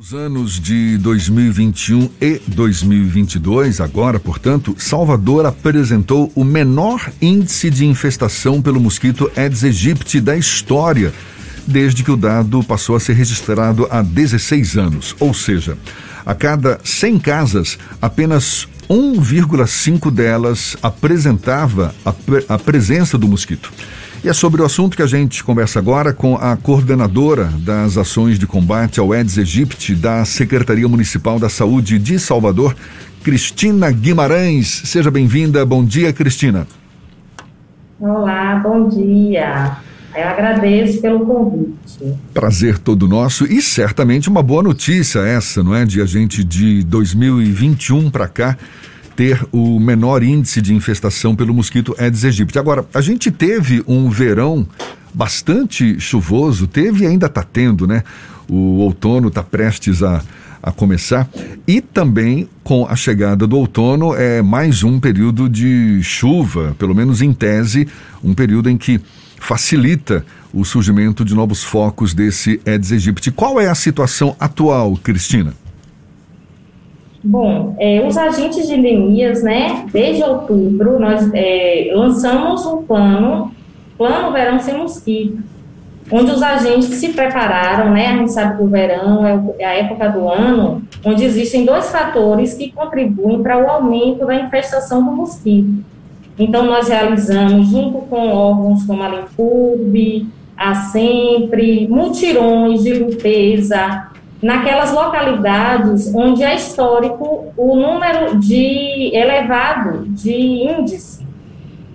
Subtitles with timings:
[0.00, 8.62] Os anos de 2021 e 2022, agora, portanto, Salvador apresentou o menor índice de infestação
[8.62, 11.12] pelo mosquito Aedes aegypti da história,
[11.66, 15.16] desde que o dado passou a ser registrado há 16 anos.
[15.18, 15.76] Ou seja,
[16.24, 22.14] a cada 100 casas, apenas 1,5 delas apresentava a,
[22.54, 23.72] a presença do mosquito.
[24.22, 28.36] E é sobre o assunto que a gente conversa agora com a coordenadora das ações
[28.36, 32.74] de combate ao Aedes aegypti da Secretaria Municipal da Saúde de Salvador,
[33.22, 34.82] Cristina Guimarães.
[34.86, 35.64] Seja bem-vinda.
[35.64, 36.66] Bom dia, Cristina.
[38.00, 39.76] Olá, bom dia.
[40.16, 42.18] Eu agradeço pelo convite.
[42.34, 45.84] Prazer todo nosso e certamente uma boa notícia essa, não é?
[45.84, 48.58] De a gente de 2021 para cá
[49.18, 52.56] ter o menor índice de infestação pelo mosquito Aedes aegypti.
[52.56, 54.64] Agora, a gente teve um verão
[55.12, 58.04] bastante chuvoso, teve e ainda está tendo, né?
[58.48, 60.22] O outono está prestes a,
[60.62, 61.28] a começar
[61.66, 67.20] e também com a chegada do outono é mais um período de chuva, pelo menos
[67.20, 67.88] em tese,
[68.22, 69.00] um período em que
[69.40, 73.32] facilita o surgimento de novos focos desse Aedes aegypti.
[73.32, 75.54] Qual é a situação atual, Cristina?
[77.22, 83.52] Bom, é, os agentes de endemias, né, desde outubro, nós é, lançamos um plano,
[83.96, 85.38] Plano Verão Sem Mosquito,
[86.10, 89.74] onde os agentes se prepararam, né, a gente sabe que o verão é, é a
[89.74, 95.10] época do ano, onde existem dois fatores que contribuem para o aumento da infestação do
[95.10, 95.84] mosquito.
[96.38, 104.08] Então, nós realizamos, junto com órgãos como a Limpurb, a Sempre, mutirões de limpeza,
[104.40, 111.26] naquelas localidades onde é histórico o número de elevado de índice.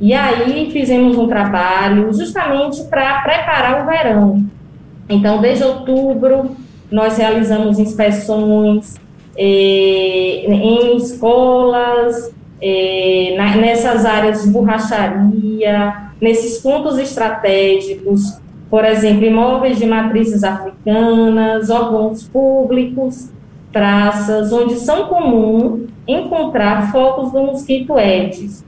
[0.02, 4.44] E aí fizemos um trabalho justamente para preparar o verão.
[5.08, 6.56] Então, desde outubro,
[6.92, 8.96] nós realizamos inspeções
[9.38, 18.42] eh, em escolas, eh, na, nessas áreas de borracharia, nesses pontos estratégicos
[18.73, 23.29] por exemplo, imóveis de matrizes africanas, órgãos públicos,
[23.72, 28.66] praças, onde são comum encontrar focos do mosquito Aedes.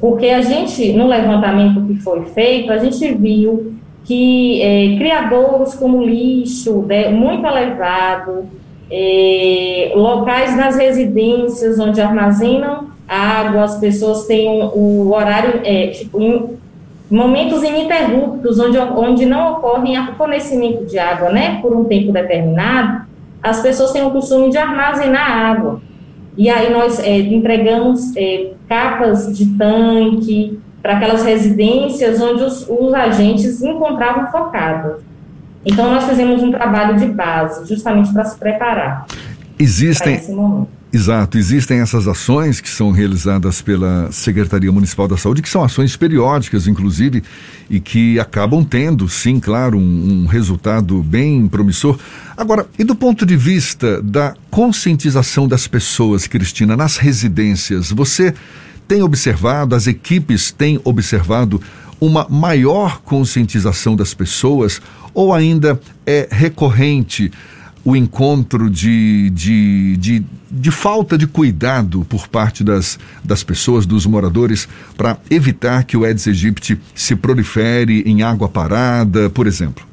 [0.00, 6.02] Porque a gente, no levantamento que foi feito, a gente viu que é, criadouros como
[6.02, 8.46] lixo, né, muito elevado,
[8.90, 16.18] é, locais nas residências onde armazenam água, as pessoas têm o, horário, é, tipo,
[17.14, 23.06] momentos ininterruptos, onde, onde não ocorrem o fornecimento de água, né, por um tempo determinado,
[23.42, 25.80] as pessoas têm o costume de armazenar água.
[26.36, 32.92] E aí nós é, entregamos é, capas de tanque para aquelas residências onde os, os
[32.92, 35.02] agentes encontravam focados.
[35.64, 39.06] Então nós fizemos um trabalho de base, justamente para se preparar.
[39.58, 40.20] Existem,
[40.94, 45.96] Exato, existem essas ações que são realizadas pela Secretaria Municipal da Saúde, que são ações
[45.96, 47.20] periódicas, inclusive,
[47.68, 51.98] e que acabam tendo, sim, claro, um, um resultado bem promissor.
[52.36, 58.32] Agora, e do ponto de vista da conscientização das pessoas, Cristina, nas residências, você
[58.86, 61.60] tem observado, as equipes têm observado
[62.00, 64.80] uma maior conscientização das pessoas
[65.12, 67.32] ou ainda é recorrente?
[67.84, 74.06] O encontro de, de, de, de, falta de cuidado por parte das, das pessoas, dos
[74.06, 79.84] moradores, para evitar que o Aedes aegypti se prolifere em água parada, por exemplo?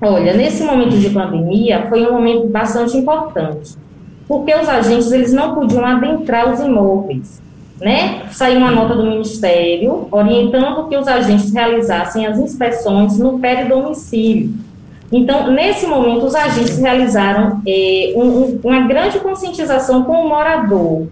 [0.00, 3.76] Olha, nesse momento de pandemia foi um momento bastante importante,
[4.26, 7.40] porque os agentes eles não podiam adentrar os imóveis,
[7.80, 8.24] né?
[8.30, 14.52] Saiu uma nota do Ministério orientando que os agentes realizassem as inspeções no domicílio
[15.12, 21.06] então, nesse momento, os agentes realizaram é, um, uma grande conscientização com o morador,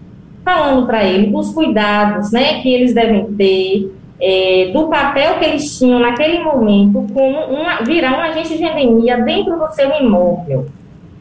[0.44, 5.78] falando para ele dos cuidados né, que eles devem ter, é, do papel que eles
[5.78, 10.66] tinham naquele momento como uma, virar um agente de endemia dentro do seu imóvel.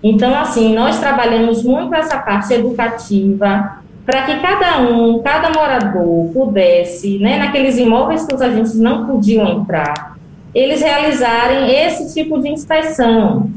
[0.04, 7.20] Então, assim, nós trabalhamos muito essa parte educativa para que cada um, cada morador pudesse,
[7.20, 10.11] né, naqueles imóveis que os agentes não podiam entrar,
[10.54, 13.50] eles realizarem esse tipo de inspeção.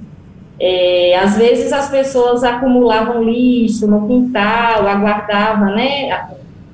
[0.59, 6.27] É, às vezes as pessoas acumulavam lixo no quintal, aguardavam, né?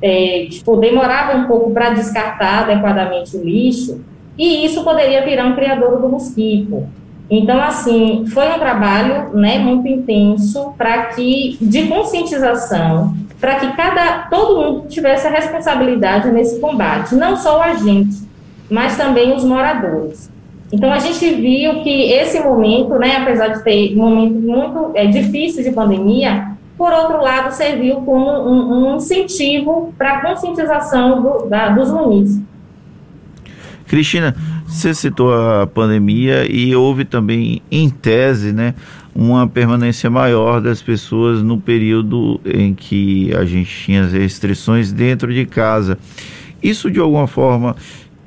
[0.02, 4.00] É, tipo, demorava um pouco para descartar adequadamente o lixo,
[4.38, 6.87] e isso poderia virar um criador do mosquito.
[7.31, 14.26] Então, assim, foi um trabalho né, muito intenso para que, de conscientização, para que cada,
[14.28, 18.30] todo mundo tivesse a responsabilidade nesse combate, não só o agente,
[18.70, 20.31] mas também os moradores.
[20.72, 25.06] Então, a gente viu que esse momento, né, apesar de ter um momento muito é,
[25.06, 31.46] difícil de pandemia, por outro lado, serviu como um, um incentivo para a conscientização do,
[31.49, 32.40] da, dos munícipes.
[33.87, 34.37] Cristina,
[34.67, 38.75] você citou a pandemia e houve também, em tese, né,
[39.12, 45.34] uma permanência maior das pessoas no período em que a gente tinha as restrições dentro
[45.34, 45.99] de casa.
[46.62, 47.75] Isso, de alguma forma,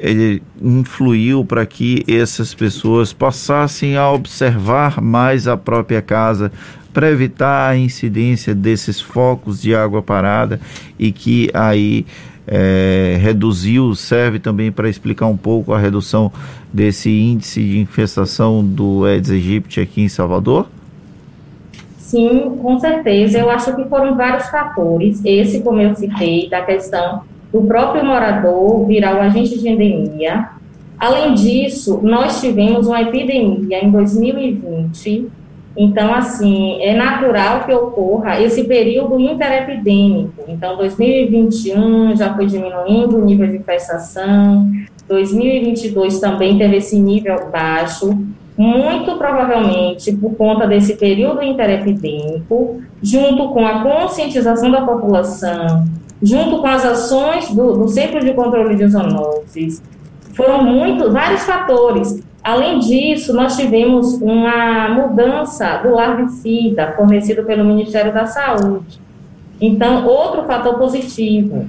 [0.04, 6.52] ele influiu para que essas pessoas passassem a observar mais a própria casa
[6.94, 10.60] para evitar a incidência desses focos de água parada
[11.00, 12.06] e que aí
[12.46, 16.30] é, reduziu, serve também para explicar um pouco a redução
[16.72, 20.68] desse índice de infestação do Aedes aegypti aqui em Salvador?
[21.98, 23.40] Sim, com certeza.
[23.40, 25.22] Eu acho que foram vários fatores.
[25.24, 27.24] Esse, como eu citei, da questão
[27.54, 30.50] do próprio morador virar o agente de endemia.
[31.00, 35.32] Além disso, nós tivemos uma epidemia em 2020
[35.76, 40.44] então, assim, é natural que ocorra esse período interepidêmico.
[40.48, 44.72] Então, 2021 já foi diminuindo o nível de infestação,
[45.08, 48.16] 2022 também teve esse nível baixo,
[48.56, 55.86] muito provavelmente por conta desse período interepidêmico, junto com a conscientização da população,
[56.24, 59.84] junto com as ações do, do Centro de Controle de Zoonoses,
[60.34, 68.14] foram muito, vários fatores Além disso, nós tivemos uma mudança do larvicida fornecido pelo Ministério
[68.14, 69.00] da Saúde.
[69.62, 71.66] Então, outro fator positivo.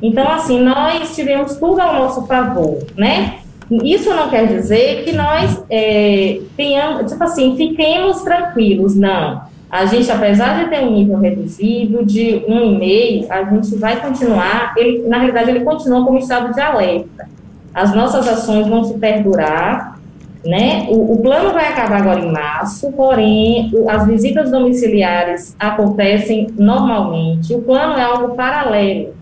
[0.00, 3.40] Então, assim, nós tivemos tudo ao nosso favor, né?
[3.82, 9.42] Isso não quer dizer que nós é, tenhamos, tipo assim, fiquemos tranquilos, não.
[9.74, 14.00] A gente, apesar de ter um nível reduzido de um e meio, a gente vai
[14.00, 17.28] continuar, ele, na realidade, ele continua como estado de alerta.
[17.74, 19.98] As nossas ações vão se perdurar,
[20.46, 20.86] né?
[20.88, 27.52] O, o, plano vai acabar agora em março, porém, as visitas domiciliares acontecem normalmente.
[27.52, 29.12] O plano é algo paralelo.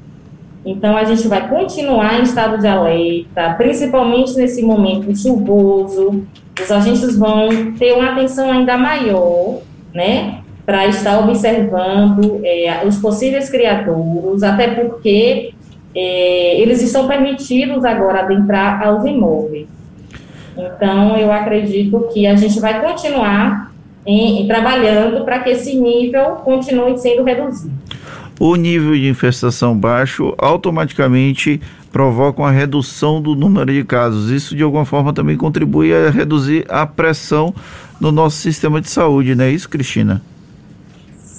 [0.67, 6.27] Então, a gente vai continuar em estado de alerta, principalmente nesse momento chuvoso.
[6.63, 9.61] Os agentes vão ter uma atenção ainda maior,
[9.95, 10.42] né?
[10.65, 15.53] Para estar observando é, os possíveis criadouros, até porque
[15.95, 19.67] é, eles estão permitidos agora adentrar aos imóveis.
[20.57, 23.73] Então, eu acredito que a gente vai continuar
[24.07, 27.73] em, em, trabalhando para que esse nível continue sendo reduzido.
[28.39, 31.61] O nível de infestação baixo automaticamente
[31.93, 34.31] provoca uma redução do número de casos.
[34.31, 37.55] Isso, de alguma forma, também contribui a reduzir a pressão
[38.01, 40.21] no nosso sistema de saúde, não é isso, Cristina?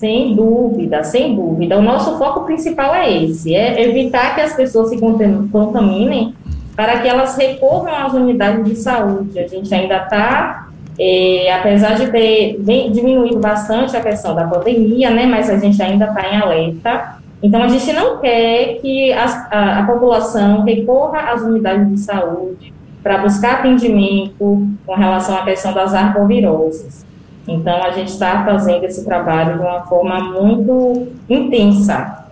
[0.03, 1.77] Sem dúvida, sem dúvida.
[1.77, 6.35] O nosso foco principal é esse, é evitar que as pessoas se contaminem
[6.75, 9.39] para que elas recorram às unidades de saúde.
[9.39, 10.67] A gente ainda está,
[10.99, 12.59] é, apesar de ter
[12.91, 17.19] diminuído bastante a questão da pandemia, né, mas a gente ainda está em alerta.
[17.41, 22.73] Então, a gente não quer que a, a, a população recorra às unidades de saúde
[23.01, 27.05] para buscar atendimento com relação à questão das arboviroses.
[27.47, 32.22] Então, a gente está fazendo esse trabalho de uma forma muito intensa,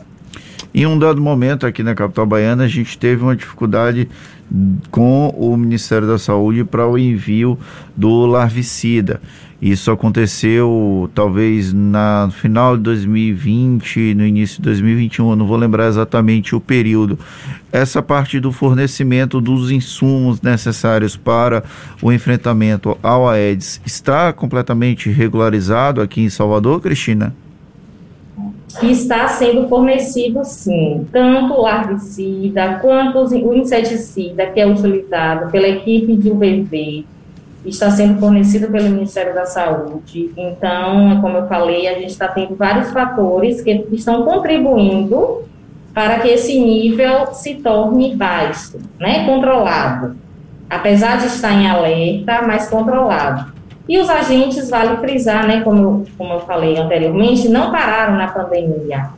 [0.74, 4.08] em um dado momento aqui na capital baiana, a gente teve uma dificuldade
[4.90, 7.58] com o Ministério da Saúde para o envio
[7.96, 9.22] do larvicida.
[9.62, 15.88] Isso aconteceu talvez na final de 2020, no início de 2021, eu não vou lembrar
[15.88, 17.20] exatamente o período.
[17.72, 21.64] Essa parte do fornecimento dos insumos necessários para
[22.02, 27.32] o enfrentamento ao Aedes está completamente regularizado aqui em Salvador, Cristina?
[28.84, 36.16] Está sendo fornecido, sim, tanto o larvicida quanto o inseticida que é utilizado pela equipe
[36.16, 37.06] de UVV,
[37.66, 40.32] está sendo fornecido pelo Ministério da Saúde.
[40.36, 45.44] Então, como eu falei, a gente está tendo vários fatores que estão contribuindo
[45.94, 50.16] para que esse nível se torne baixo, né, controlado.
[50.70, 53.51] Apesar de estar em alerta, mas controlado.
[53.92, 59.10] E os agentes, vale frisar, né, como como eu falei anteriormente, não pararam na pandemia.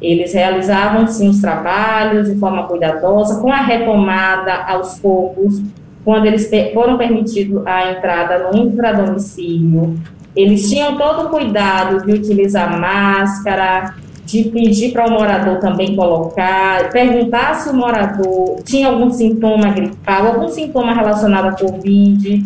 [0.00, 5.62] Eles realizavam, sim, os trabalhos de forma cuidadosa, com a retomada aos poucos,
[6.02, 9.94] quando eles foram permitidos a entrada no intradomicílio.
[10.34, 16.88] Eles tinham todo o cuidado de utilizar máscara, de pedir para o morador também colocar,
[16.88, 22.42] perguntar se o morador tinha algum sintoma gripal, algum sintoma relacionado à Covid,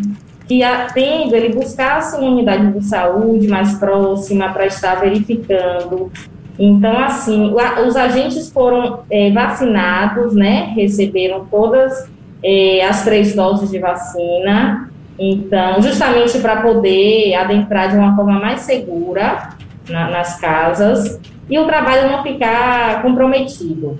[0.48, 6.10] que atendo, ele buscasse uma unidade de saúde mais próxima para estar verificando.
[6.58, 7.54] Então, assim,
[7.86, 10.72] os agentes foram é, vacinados, né?
[10.74, 12.10] Receberam todas
[12.42, 14.90] é, as três doses de vacina.
[15.18, 19.50] Então, justamente para poder adentrar de uma forma mais segura
[19.88, 23.98] na, nas casas e o trabalho não ficar comprometido.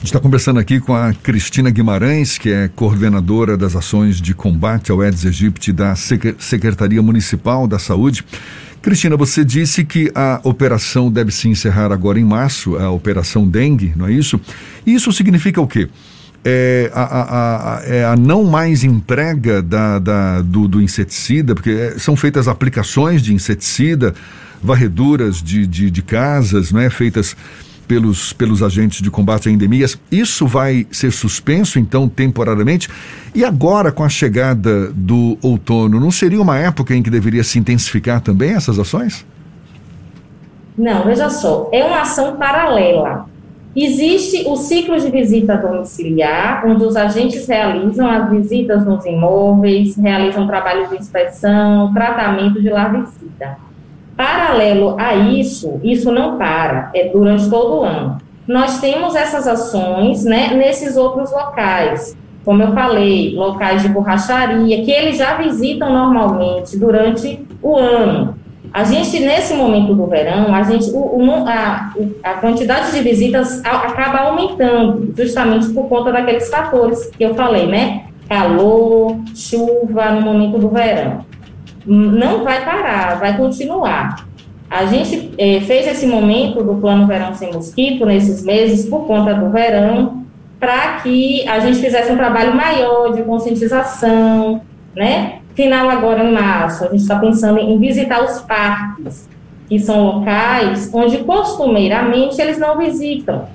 [0.00, 4.32] A gente está conversando aqui com a Cristina Guimarães, que é coordenadora das ações de
[4.32, 8.24] combate ao Aedes aegypti da Secretaria Municipal da Saúde.
[8.80, 13.92] Cristina, você disse que a operação deve se encerrar agora em março, a operação dengue,
[13.94, 14.40] não é isso?
[14.86, 15.86] Isso significa o quê?
[16.42, 21.72] É a, a, a, é a não mais entrega da, da do, do, inseticida, porque
[21.72, 24.14] é, são feitas aplicações de inseticida,
[24.62, 26.88] varreduras de, de, de casas, não é?
[26.88, 27.36] Feitas
[27.90, 29.98] pelos, pelos agentes de combate a endemias.
[30.12, 32.88] Isso vai ser suspenso, então, temporariamente?
[33.34, 37.58] E agora, com a chegada do outono, não seria uma época em que deveria se
[37.58, 39.26] intensificar também essas ações?
[40.78, 43.26] Não, veja só, é uma ação paralela.
[43.74, 50.46] Existe o ciclo de visita domiciliar, onde os agentes realizam as visitas nos imóveis, realizam
[50.46, 53.58] trabalhos de inspeção, tratamento de larvicida.
[54.20, 58.18] Paralelo a isso, isso não para, é durante todo o ano.
[58.46, 64.90] Nós temos essas ações né, nesses outros locais, como eu falei, locais de borracharia, que
[64.90, 68.34] eles já visitam normalmente durante o ano.
[68.74, 73.64] A gente, nesse momento do verão, a, gente, o, o, a, a quantidade de visitas
[73.64, 78.04] acaba aumentando, justamente por conta daqueles fatores que eu falei, né?
[78.28, 81.29] Calor, chuva no momento do verão
[81.86, 84.26] não vai parar, vai continuar.
[84.70, 89.34] A gente é, fez esse momento do Plano Verão Sem Mosquito nesses meses por conta
[89.34, 90.24] do verão,
[90.60, 94.60] para que a gente fizesse um trabalho maior de conscientização,
[94.94, 95.38] né?
[95.54, 99.28] Final agora em março, a gente está pensando em visitar os parques,
[99.68, 103.48] que são locais onde costumeiramente eles não visitam.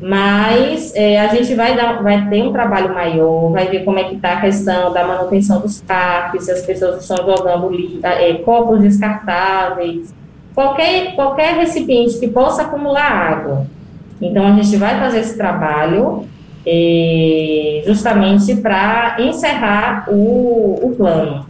[0.00, 4.04] Mas é, a gente vai, dar, vai ter um trabalho maior, vai ver como é
[4.04, 7.70] que está a questão da manutenção dos parques, se as pessoas estão jogando
[8.02, 10.14] é, copos descartáveis,
[10.54, 13.66] qualquer, qualquer recipiente que possa acumular água.
[14.20, 16.26] Então, a gente vai fazer esse trabalho
[16.66, 21.46] é, justamente para encerrar o, o plano.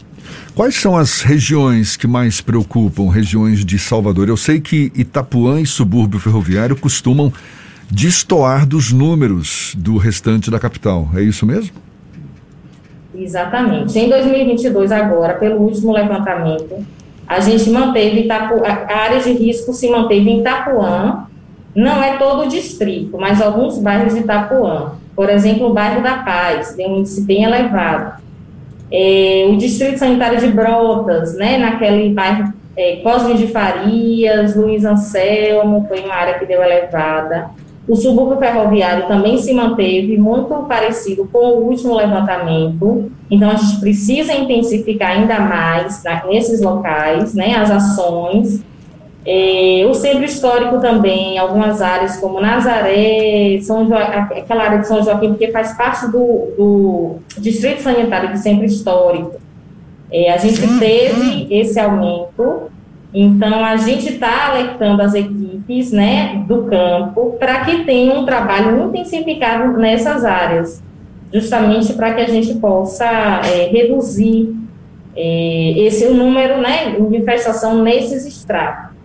[0.53, 4.27] Quais são as regiões que mais preocupam, regiões de Salvador?
[4.27, 7.31] Eu sei que Itapuã e subúrbio ferroviário costumam
[7.89, 11.07] destoar dos números do restante da capital.
[11.15, 11.75] É isso mesmo?
[13.15, 13.97] Exatamente.
[13.97, 16.85] Em 2022, agora, pelo último levantamento,
[17.27, 18.63] a gente manteve Itapu...
[18.63, 21.25] a área de risco se manteve em Itapuã,
[21.75, 24.93] não é todo o distrito, mas alguns bairros de Itapuã.
[25.15, 28.21] Por exemplo, o bairro da Paz tem um índice bem elevado.
[28.91, 35.85] É, o distrito sanitário de Brotas, né, naquele bairro é, Cosme de Farias, Luiz Anselmo,
[35.87, 37.49] foi uma área que deu elevada.
[37.87, 43.79] O subúrbio ferroviário também se manteve muito parecido com o último levantamento, então a gente
[43.79, 48.61] precisa intensificar ainda mais nesses locais né, as ações.
[49.25, 55.01] É, o centro histórico também, algumas áreas como Nazaré, São jo aquela área de São
[55.03, 59.35] Joaquim, porque faz parte do, do Distrito Sanitário do Centro Histórico.
[60.11, 62.69] É, a gente teve esse aumento
[63.19, 68.87] então, a gente está alertando as equipes né, do campo para que tenham um trabalho
[68.87, 70.83] intensificado nessas áreas,
[71.33, 74.55] justamente para que a gente possa é, reduzir
[75.15, 78.95] é, esse o número né, de infestação nesses estratos.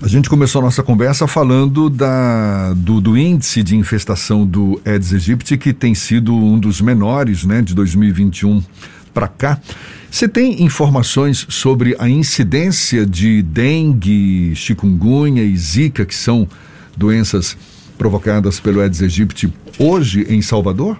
[0.00, 5.12] A gente começou a nossa conversa falando da, do, do, índice de infestação do Aedes
[5.12, 8.62] aegypti, que tem sido um dos menores né, de 2021
[9.18, 9.58] para cá.
[10.08, 16.46] Você tem informações sobre a incidência de dengue, chikungunya e zika, que são
[16.96, 17.56] doenças
[17.98, 20.96] provocadas pelo Aedes aegypti, hoje em Salvador?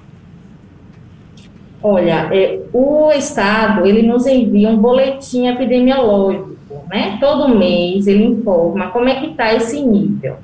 [1.81, 6.57] Olha, é, o Estado, ele nos envia um boletim epidemiológico,
[6.91, 7.19] né?
[7.21, 10.39] Todo mês ele informa como é que está esse nível.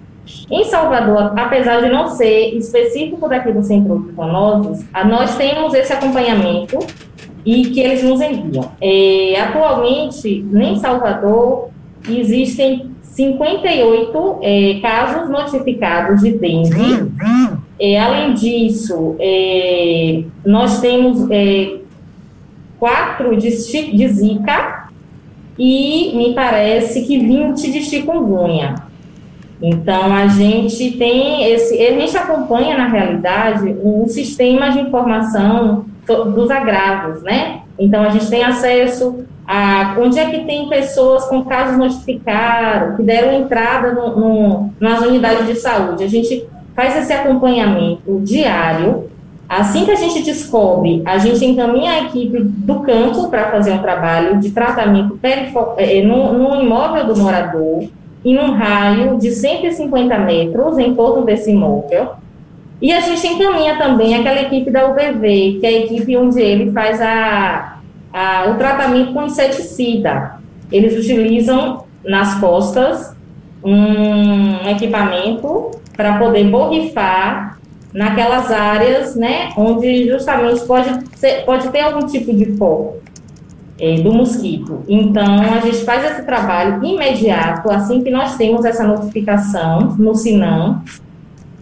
[0.49, 5.93] Em Salvador, apesar de não ser específico daqui do Centro de Zoonoses, nós temos esse
[5.93, 6.78] acompanhamento
[7.45, 8.71] e que eles nos enviam.
[8.81, 11.71] É, atualmente, em Salvador,
[12.09, 17.13] existem 58 é, casos notificados de dengue.
[17.79, 21.77] É, além disso, é, nós temos é,
[22.79, 24.89] quatro de, de Zika
[25.59, 28.75] e me parece que 20 de chikungunya.
[29.63, 36.50] Então, a gente tem esse, a gente acompanha, na realidade, um sistema de informação dos
[36.50, 37.62] agravos, né?
[37.78, 43.02] Então, a gente tem acesso a onde é que tem pessoas com casos notificados, que
[43.02, 46.04] deram entrada no, no, nas unidades de saúde.
[46.04, 49.11] A gente faz esse acompanhamento diário
[49.49, 53.78] Assim que a gente descobre, a gente encaminha a equipe do campo para fazer um
[53.78, 55.18] trabalho de tratamento
[55.76, 57.84] é, no, no imóvel do morador,
[58.25, 62.08] em um raio de 150 metros em torno desse imóvel.
[62.81, 66.71] E a gente encaminha também aquela equipe da UBV, que é a equipe onde ele
[66.73, 67.78] faz a,
[68.12, 70.38] a, o tratamento com inseticida.
[70.71, 73.14] Eles utilizam nas costas
[73.62, 77.59] um equipamento para poder borrifar
[77.93, 82.97] naquelas áreas, né, onde justamente pode, ser, pode ter algum tipo de foco
[83.78, 84.83] é, do mosquito.
[84.88, 90.83] Então, a gente faz esse trabalho imediato, assim que nós temos essa notificação no SINAM,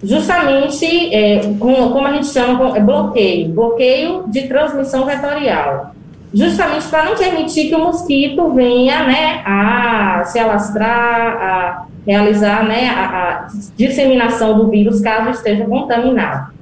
[0.03, 5.95] justamente, é, como, como, a gente chama, é bloqueio, bloqueio de transmissão vetorial.
[6.35, 12.89] Justamente para não permitir que o mosquito venha, né, a se alastrar, a realizar, né,
[12.89, 16.53] a, a disseminação do vírus caso esteja contaminado.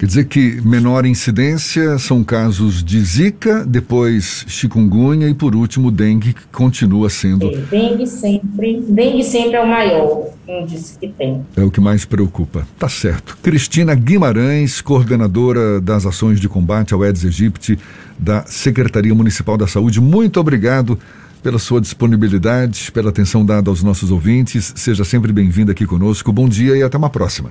[0.00, 6.32] Quer dizer que menor incidência são casos de zika, depois chikungunya e por último dengue,
[6.32, 7.44] que continua sendo.
[7.50, 11.44] É, dengue sempre, dengue sempre é o maior índice que tem.
[11.54, 12.66] É o que mais preocupa.
[12.78, 13.36] Tá certo.
[13.42, 17.78] Cristina Guimarães, coordenadora das ações de combate ao Aedes aegypti
[18.18, 20.98] da Secretaria Municipal da Saúde, muito obrigado
[21.42, 24.72] pela sua disponibilidade, pela atenção dada aos nossos ouvintes.
[24.76, 26.32] Seja sempre bem-vinda aqui conosco.
[26.32, 27.50] Bom dia e até uma próxima.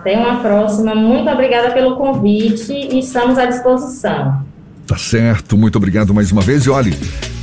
[0.00, 0.94] Até uma próxima.
[0.94, 4.42] Muito obrigada pelo convite e estamos à disposição.
[4.86, 6.64] Tá certo, muito obrigado mais uma vez.
[6.64, 6.96] E olhe,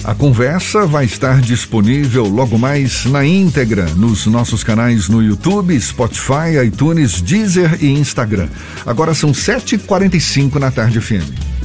[0.03, 6.65] a conversa vai estar disponível logo mais na íntegra nos nossos canais no YouTube, Spotify,
[6.65, 8.49] iTunes, Deezer e Instagram.
[8.87, 11.56] Agora são 7h45 na tarde FM.